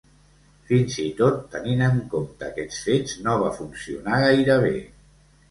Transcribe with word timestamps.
Fins 0.69 0.95
i 1.03 1.03
tot 1.19 1.37
tenint 1.55 1.83
en 1.89 1.99
compte 2.15 2.47
aquests 2.49 2.81
fets, 2.87 3.15
no 3.27 3.37
va 3.45 3.53
funcionar 3.61 4.19
gaire 4.27 4.59
bé. 4.67 4.75